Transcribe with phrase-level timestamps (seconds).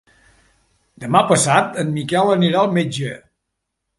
[1.03, 3.13] Demà passat en Miquel anirà al metge.